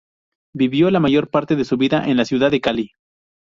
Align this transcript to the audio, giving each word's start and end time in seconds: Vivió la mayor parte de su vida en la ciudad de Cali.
Vivió 0.55 0.89
la 0.89 0.99
mayor 0.99 1.27
parte 1.29 1.55
de 1.55 1.63
su 1.63 1.77
vida 1.77 2.05
en 2.07 2.17
la 2.17 2.25
ciudad 2.25 2.49
de 2.49 2.59
Cali. 2.59 2.89